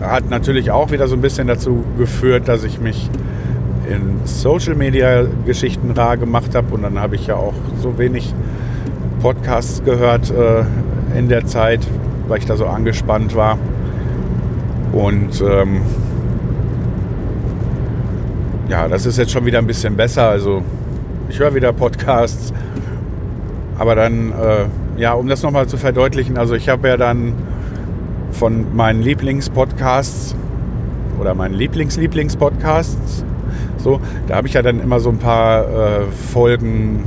[0.00, 3.10] hat natürlich auch wieder so ein bisschen dazu geführt, dass ich mich
[3.88, 8.34] in Social Media Geschichten rar gemacht habe und dann habe ich ja auch so wenig
[9.20, 10.64] Podcasts gehört äh,
[11.18, 11.86] in der Zeit,
[12.28, 13.58] weil ich da so angespannt war.
[14.92, 15.82] Und ähm,
[18.68, 20.28] ja, das ist jetzt schon wieder ein bisschen besser.
[20.28, 20.62] Also
[21.28, 22.52] ich höre wieder Podcasts.
[23.78, 27.34] Aber dann, äh, ja, um das nochmal zu verdeutlichen, also ich habe ja dann
[28.30, 30.34] von meinen Lieblingspodcasts
[31.20, 33.24] oder meinen Lieblings-Lieblingspodcasts,
[33.78, 37.04] so, da habe ich ja dann immer so ein paar äh, Folgen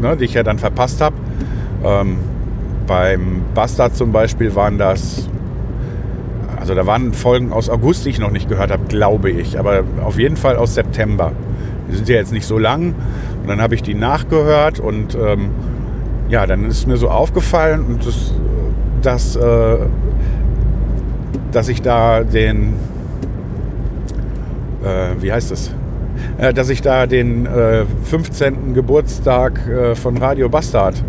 [0.00, 1.16] ne, die ich ja dann verpasst habe.
[1.84, 2.18] Ähm,
[2.86, 5.28] beim Bastard zum Beispiel waren das,
[6.58, 9.84] also da waren Folgen aus August, die ich noch nicht gehört habe, glaube ich, aber
[10.02, 11.32] auf jeden Fall aus September.
[11.90, 12.94] Die sind ja jetzt nicht so lang.
[13.42, 15.50] Und dann habe ich die nachgehört und ähm,
[16.28, 18.34] ja, dann ist mir so aufgefallen und das,
[19.02, 19.76] dass, äh,
[21.52, 22.74] dass ich da den,
[24.82, 25.72] äh, wie heißt es,
[26.38, 28.74] äh, dass ich da den äh, 15.
[28.74, 31.02] Geburtstag äh, von Radio Bastard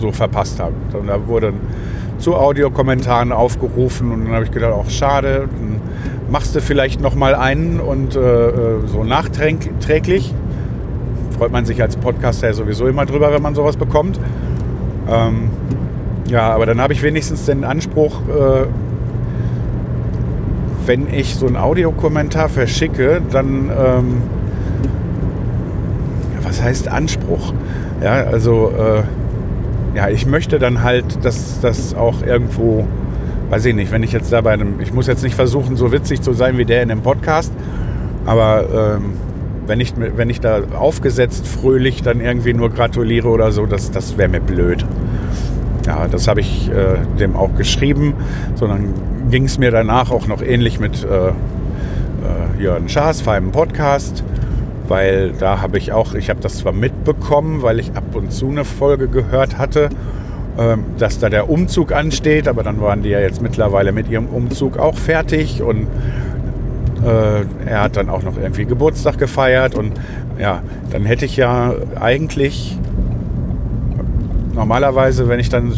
[0.00, 0.74] so verpasst habe.
[0.98, 1.54] Und da wurden
[2.18, 5.80] zu Audiokommentaren aufgerufen und dann habe ich gedacht, auch schade, dann
[6.30, 10.32] machst du vielleicht noch mal einen und äh, äh, so nachträglich.
[11.36, 14.18] Freut man sich als Podcaster ja sowieso immer drüber, wenn man sowas bekommt.
[15.08, 15.50] Ähm,
[16.28, 18.22] ja, aber dann habe ich wenigstens den Anspruch,
[20.86, 24.22] wenn ich so einen Audiokommentar verschicke, dann, ähm,
[26.42, 27.52] was heißt Anspruch?
[28.02, 32.86] Ja, also, äh, ja, ich möchte dann halt, dass das auch irgendwo,
[33.50, 35.92] weiß ich nicht, wenn ich jetzt da bei einem, ich muss jetzt nicht versuchen, so
[35.92, 37.52] witzig zu sein wie der in dem Podcast,
[38.26, 39.12] aber ähm,
[39.66, 44.18] wenn, ich, wenn ich da aufgesetzt fröhlich dann irgendwie nur gratuliere oder so, das, das
[44.18, 44.84] wäre mir blöd.
[45.86, 48.14] Ja, das habe ich äh, dem auch geschrieben,
[48.54, 48.94] sondern
[49.30, 51.32] ging es mir danach auch noch ähnlich mit äh, äh,
[52.62, 54.24] Jörn Schaas, Feinem Podcast,
[54.88, 58.48] weil da habe ich auch, ich habe das zwar mitbekommen, weil ich ab und zu
[58.48, 59.90] eine Folge gehört hatte,
[60.56, 64.26] äh, dass da der Umzug ansteht, aber dann waren die ja jetzt mittlerweile mit ihrem
[64.26, 65.86] Umzug auch fertig und
[67.04, 69.92] äh, er hat dann auch noch irgendwie Geburtstag gefeiert und
[70.38, 72.78] ja, dann hätte ich ja eigentlich
[74.54, 75.74] normalerweise, wenn ich dann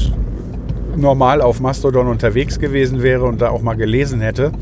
[0.97, 4.53] normal auf Mastodon unterwegs gewesen wäre und da auch mal gelesen hätte,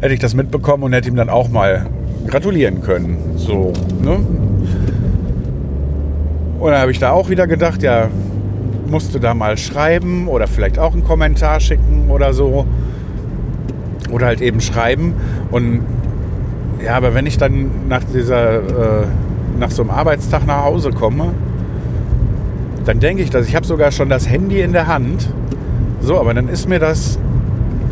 [0.00, 1.86] hätte ich das mitbekommen und hätte ihm dann auch mal
[2.26, 3.18] gratulieren können.
[3.36, 3.72] So,
[4.02, 4.18] ne?
[6.58, 8.08] Und dann habe ich da auch wieder gedacht, ja,
[8.88, 12.66] musste da mal schreiben oder vielleicht auch einen Kommentar schicken oder so.
[14.10, 15.14] Oder halt eben schreiben.
[15.50, 15.82] Und
[16.84, 19.06] ja, aber wenn ich dann nach dieser, äh,
[19.58, 21.34] nach so einem Arbeitstag nach Hause komme,
[22.88, 23.46] dann denke ich das.
[23.46, 25.28] Ich habe sogar schon das Handy in der Hand.
[26.00, 27.18] So, aber dann ist mir das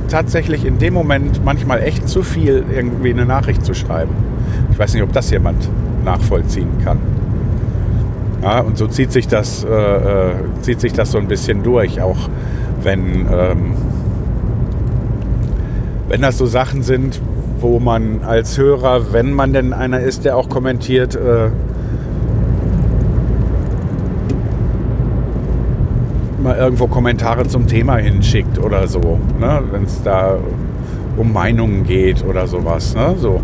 [0.08, 4.14] tatsächlich in dem Moment manchmal echt zu viel, irgendwie eine Nachricht zu schreiben.
[4.72, 5.68] Ich weiß nicht, ob das jemand
[6.02, 6.98] nachvollziehen kann.
[8.42, 10.30] Ja, und so zieht sich das, äh, äh
[10.62, 12.30] zieht sich das so ein bisschen durch, auch
[12.82, 13.74] wenn, ähm,
[16.08, 17.20] wenn das so Sachen sind,
[17.60, 21.50] wo man als Hörer, wenn man denn einer ist, der auch kommentiert, äh,
[26.46, 29.62] mal irgendwo Kommentare zum Thema hinschickt oder so, ne?
[29.72, 30.38] wenn es da
[31.16, 32.94] um Meinungen geht oder sowas.
[32.94, 33.16] Ne?
[33.18, 33.40] So.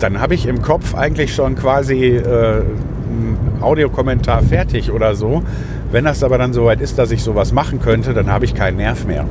[0.00, 5.44] Dann habe ich im Kopf eigentlich schon quasi äh, einen Audiokommentar fertig oder so.
[5.92, 8.78] Wenn das aber dann soweit ist, dass ich sowas machen könnte, dann habe ich keinen
[8.78, 9.24] Nerv mehr.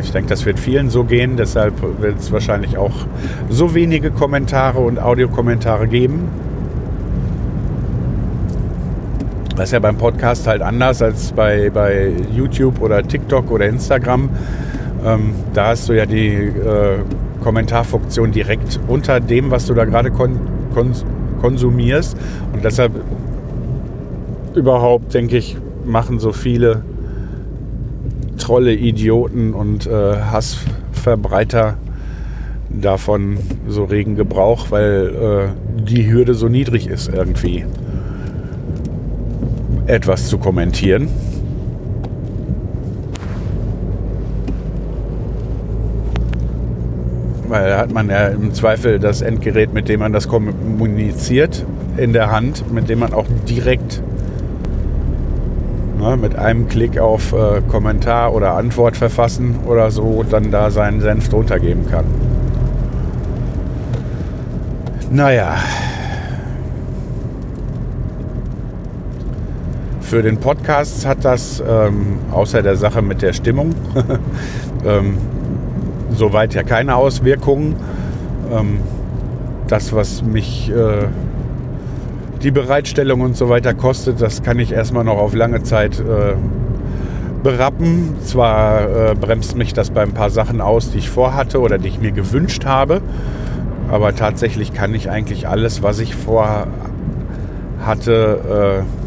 [0.00, 2.92] Ich denke, das wird vielen so gehen, deshalb wird es wahrscheinlich auch
[3.50, 6.28] so wenige Kommentare und Audiokommentare geben.
[9.56, 14.28] Das ist ja beim Podcast halt anders als bei, bei YouTube oder TikTok oder Instagram.
[15.02, 16.98] Ähm, da hast du ja die äh,
[17.42, 20.38] Kommentarfunktion direkt unter dem, was du da gerade kon
[20.74, 21.06] kons
[21.40, 22.18] konsumierst.
[22.52, 22.92] Und deshalb
[24.54, 26.82] überhaupt, denke ich, machen so viele
[28.36, 31.78] Trolle, Idioten und äh, Hassverbreiter
[32.68, 33.38] davon
[33.68, 37.64] so regen Gebrauch, weil äh, die Hürde so niedrig ist irgendwie
[39.86, 41.08] etwas zu kommentieren.
[47.48, 51.64] Weil da hat man ja im Zweifel das Endgerät, mit dem man das kommuniziert,
[51.96, 54.02] in der Hand, mit dem man auch direkt
[55.98, 61.00] ne, mit einem Klick auf äh, Kommentar oder Antwort verfassen oder so dann da seinen
[61.00, 62.04] Senf drunter geben kann.
[65.10, 65.54] Naja,
[70.06, 73.74] Für den Podcast hat das, ähm, außer der Sache mit der Stimmung,
[74.86, 75.18] ähm,
[76.14, 77.74] soweit ja keine Auswirkungen.
[78.52, 78.78] Ähm,
[79.66, 81.06] das, was mich äh,
[82.40, 86.36] die Bereitstellung und so weiter kostet, das kann ich erstmal noch auf lange Zeit äh,
[87.42, 88.14] berappen.
[88.22, 91.88] Zwar äh, bremst mich das bei ein paar Sachen aus, die ich vorhatte oder die
[91.88, 93.00] ich mir gewünscht habe,
[93.90, 96.70] aber tatsächlich kann ich eigentlich alles, was ich vorhatte,
[98.84, 99.05] äh,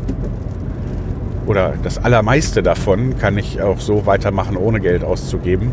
[1.49, 5.71] oder das allermeiste davon kann ich auch so weitermachen, ohne Geld auszugeben.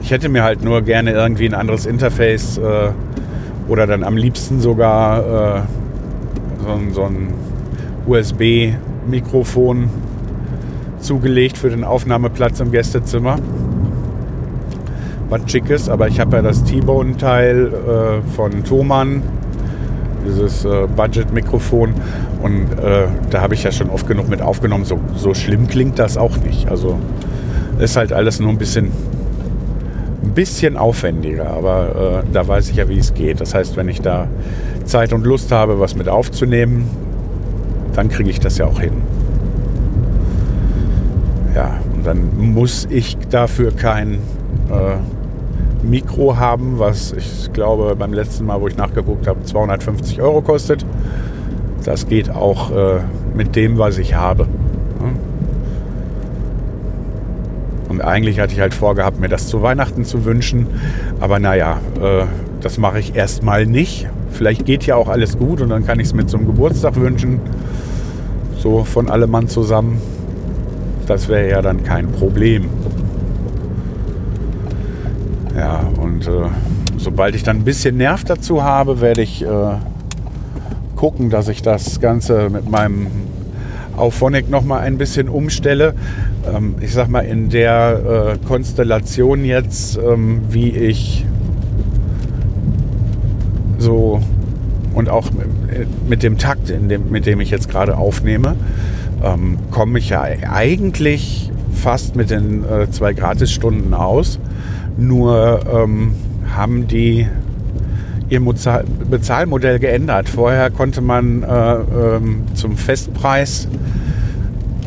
[0.00, 2.88] Ich hätte mir halt nur gerne irgendwie ein anderes Interface äh,
[3.68, 5.62] oder dann am liebsten sogar äh,
[6.62, 7.34] so, so ein
[8.06, 9.90] USB-Mikrofon
[11.00, 13.36] zugelegt für den Aufnahmeplatz im Gästezimmer.
[15.28, 19.22] Was schickes, aber ich habe ja das T-Bone-Teil äh, von Thomann
[20.26, 21.94] dieses äh, Budget-Mikrofon.
[22.42, 24.84] Und äh, da habe ich ja schon oft genug mit aufgenommen.
[24.84, 26.68] So, so schlimm klingt das auch nicht.
[26.68, 26.98] Also
[27.78, 28.86] ist halt alles nur ein bisschen,
[30.22, 31.50] ein bisschen aufwendiger.
[31.50, 33.40] Aber äh, da weiß ich ja, wie es geht.
[33.40, 34.28] Das heißt, wenn ich da
[34.84, 36.88] Zeit und Lust habe, was mit aufzunehmen,
[37.94, 38.94] dann kriege ich das ja auch hin.
[41.54, 44.14] Ja, und dann muss ich dafür kein
[44.70, 44.96] äh,
[45.88, 50.84] Mikro haben, was ich glaube beim letzten Mal, wo ich nachgeguckt habe, 250 Euro kostet.
[51.84, 53.00] Das geht auch äh,
[53.34, 54.46] mit dem, was ich habe.
[57.94, 60.66] Und eigentlich hatte ich halt vorgehabt, mir das zu Weihnachten zu wünschen.
[61.20, 62.24] Aber naja, äh,
[62.60, 64.08] das mache ich erstmal nicht.
[64.30, 67.38] Vielleicht geht ja auch alles gut und dann kann ich es mir zum Geburtstag wünschen.
[68.58, 70.02] So von allem Mann zusammen.
[71.06, 72.68] Das wäre ja dann kein Problem.
[75.56, 76.48] Ja, und äh,
[76.96, 79.46] sobald ich dann ein bisschen Nerv dazu habe, werde ich äh,
[80.96, 83.06] gucken, dass ich das Ganze mit meinem
[83.96, 85.94] Auphonic noch mal ein bisschen umstelle.
[86.52, 91.24] Ähm, ich sag mal, in der äh, Konstellation jetzt, ähm, wie ich
[93.78, 94.20] so
[94.94, 95.30] und auch
[96.08, 98.56] mit dem Takt, dem, mit dem ich jetzt gerade aufnehme,
[99.22, 104.38] ähm, komme ich ja eigentlich fast mit den äh, zwei Gratisstunden aus.
[104.96, 106.14] Nur ähm,
[106.54, 107.26] haben die
[108.28, 108.40] ihr
[109.10, 110.28] Bezahlmodell geändert.
[110.28, 113.68] Vorher konnte man äh, ähm, zum Festpreis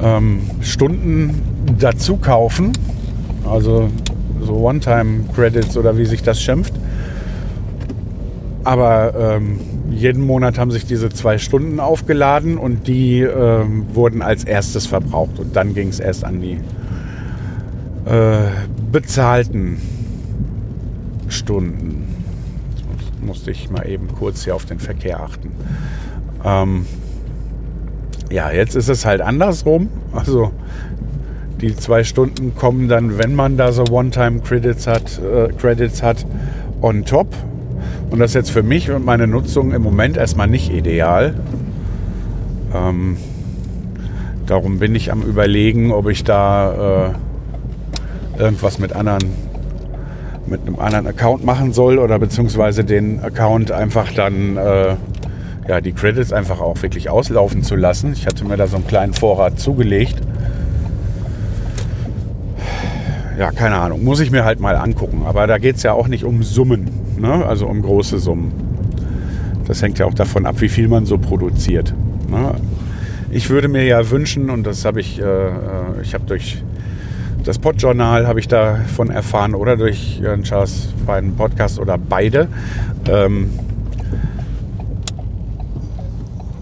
[0.04, 1.42] ähm, Stunden
[1.80, 2.74] dazu kaufen,
[3.50, 3.90] also
[4.42, 6.74] so One-Time-Credits oder wie sich das schimpft.
[8.64, 14.44] Aber ähm, jeden Monat haben sich diese zwei Stunden aufgeladen und die ähm, wurden als
[14.44, 16.60] erstes verbraucht und dann ging es erst an die
[18.06, 18.50] äh,
[18.92, 19.78] bezahlten
[21.30, 22.08] Stunden.
[22.98, 25.52] Jetzt musste ich mal eben kurz hier auf den Verkehr achten.
[26.44, 26.86] Ähm,
[28.32, 29.90] ja, jetzt ist es halt andersrum.
[30.14, 30.52] Also
[31.62, 36.26] die zwei Stunden kommen dann, wenn man da so One-Time-Credits hat, äh, Credits hat,
[36.82, 37.28] on top.
[38.10, 41.34] Und das ist jetzt für mich und meine Nutzung im Moment erstmal nicht ideal.
[42.74, 43.18] Ähm,
[44.46, 47.14] darum bin ich am überlegen, ob ich da
[48.38, 49.47] äh, irgendwas mit anderen
[50.48, 54.96] mit einem anderen Account machen soll oder beziehungsweise den Account einfach dann äh,
[55.68, 58.14] ja, die Credits einfach auch wirklich auslaufen zu lassen.
[58.14, 60.16] Ich hatte mir da so einen kleinen Vorrat zugelegt.
[63.38, 64.04] Ja, keine Ahnung.
[64.04, 65.24] Muss ich mir halt mal angucken.
[65.26, 66.90] Aber da geht es ja auch nicht um Summen,
[67.20, 67.46] ne?
[67.46, 68.52] also um große Summen.
[69.68, 71.94] Das hängt ja auch davon ab, wie viel man so produziert.
[72.30, 72.56] Ne?
[73.30, 75.52] Ich würde mir ja wünschen, und das habe ich, äh, äh
[76.02, 76.64] ich habe durch
[77.48, 82.50] das Podjournal habe ich davon erfahren oder durch Jörn Schaas feinen Podcast oder beide.
[83.10, 83.52] Ähm,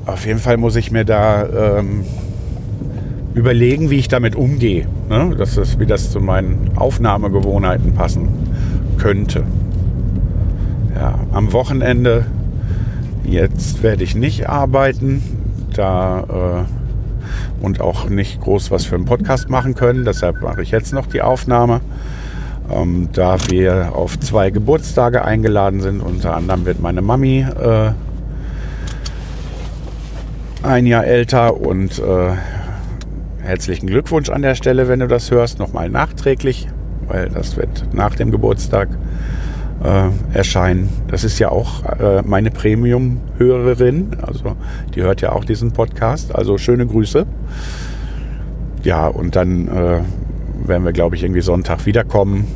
[0.05, 2.05] auf jeden Fall muss ich mir da ähm,
[3.33, 4.87] überlegen, wie ich damit umgehe.
[5.09, 5.33] Ne?
[5.35, 8.27] Das ist, wie das zu meinen Aufnahmegewohnheiten passen
[8.99, 9.41] könnte.
[10.93, 12.27] Ja, am Wochenende,
[13.23, 15.23] jetzt werde ich nicht arbeiten,
[15.73, 16.74] da äh,
[17.61, 20.05] und auch nicht groß was für einen Podcast machen können.
[20.05, 21.81] Deshalb mache ich jetzt noch die Aufnahme.
[22.71, 27.91] Ähm, da wir auf zwei Geburtstage eingeladen sind, unter anderem wird meine Mami äh,
[30.63, 32.31] ein Jahr älter und äh,
[33.43, 36.67] herzlichen Glückwunsch an der Stelle, wenn du das hörst, nochmal nachträglich,
[37.07, 38.89] weil das wird nach dem Geburtstag
[39.83, 40.89] äh, erscheinen.
[41.07, 44.55] Das ist ja auch äh, meine Premium-Hörerin, also
[44.93, 46.33] die hört ja auch diesen Podcast.
[46.33, 47.25] Also schöne Grüße.
[48.83, 50.01] Ja, und dann äh,
[50.67, 52.47] werden wir, glaube ich, irgendwie Sonntag wiederkommen.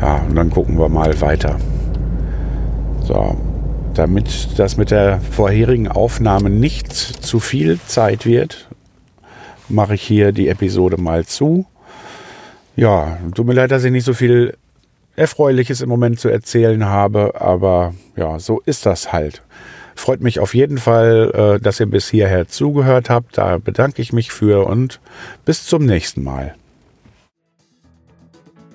[0.00, 1.56] Ja, und dann gucken wir mal weiter.
[3.02, 3.36] So,
[3.94, 8.68] damit das mit der vorherigen Aufnahme nicht zu viel Zeit wird,
[9.68, 11.66] mache ich hier die Episode mal zu.
[12.76, 14.56] Ja, tut mir leid, dass ich nicht so viel
[15.16, 19.42] Erfreuliches im Moment zu erzählen habe, aber ja, so ist das halt.
[19.94, 23.38] Freut mich auf jeden Fall, äh, dass ihr bis hierher zugehört habt.
[23.38, 25.00] Da bedanke ich mich für und
[25.46, 26.54] bis zum nächsten Mal.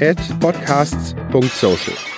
[0.00, 2.13] at podcasts.social.